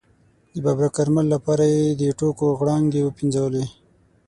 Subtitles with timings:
[0.53, 3.65] د ببرک کارمل لپاره یې د ټوکو غړانګې وپنځولې.